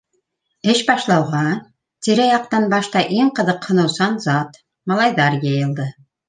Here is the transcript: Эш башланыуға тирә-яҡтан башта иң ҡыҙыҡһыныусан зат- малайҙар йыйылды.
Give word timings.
Эш 0.71 0.79
башланыуға 0.87 1.41
тирә-яҡтан 2.07 2.65
башта 2.71 3.03
иң 3.19 3.29
ҡыҙыҡһыныусан 3.41 4.17
зат- 4.25 4.59
малайҙар 4.95 5.39
йыйылды. 5.43 5.89